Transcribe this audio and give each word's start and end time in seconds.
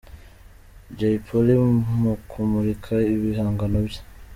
Jay 0.97 1.15
Polly 1.25 1.55
mu 2.01 2.13
kumurika 2.29 2.93
ibihangano 3.13 3.77
bye. 3.87 4.01